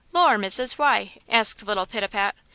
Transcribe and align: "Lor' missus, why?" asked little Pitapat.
"Lor' 0.13 0.39
missus, 0.39 0.79
why?" 0.79 1.19
asked 1.29 1.61
little 1.61 1.85
Pitapat. 1.85 2.33